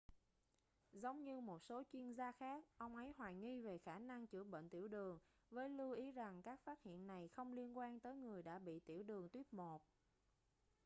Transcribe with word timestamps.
giống 0.91 1.23
như 1.23 1.39
một 1.41 1.61
số 1.63 1.83
chuyên 1.93 2.13
gia 2.13 2.31
khác 2.31 2.63
ông 2.77 2.95
ấy 2.95 3.13
hoài 3.17 3.33
nghi 3.35 3.61
về 3.61 3.77
khả 3.77 3.99
năng 3.99 4.27
chữa 4.27 4.43
bệnh 4.43 4.69
tiểu 4.69 4.87
đường 4.87 5.19
với 5.51 5.69
lưu 5.69 5.91
ý 5.91 6.11
rằng 6.11 6.41
các 6.41 6.59
phát 6.63 6.81
hiện 6.83 7.07
này 7.07 7.27
không 7.27 7.53
liên 7.53 7.77
quan 7.77 7.99
tới 7.99 8.15
người 8.15 8.43
đã 8.43 8.59
bị 8.59 8.79
tiểu 8.79 9.03
đường 9.03 9.29
tuýp 9.29 9.53
1 9.53 9.81